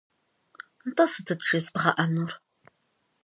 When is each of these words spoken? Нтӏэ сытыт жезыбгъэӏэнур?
Нтӏэ 0.87 1.05
сытыт 1.11 1.39
жезыбгъэӏэнур? 1.47 2.31